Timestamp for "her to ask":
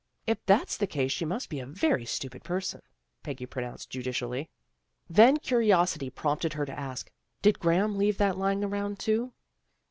6.53-7.11